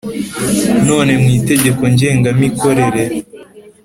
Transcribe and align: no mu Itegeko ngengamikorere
no 0.85 0.95
mu 1.21 1.29
Itegeko 1.37 1.83
ngengamikorere 1.93 3.03